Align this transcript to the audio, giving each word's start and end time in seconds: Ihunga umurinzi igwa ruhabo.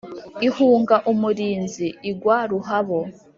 Ihunga 0.47 0.95
umurinzi 1.11 1.87
igwa 2.11 2.37
ruhabo. 2.51 2.99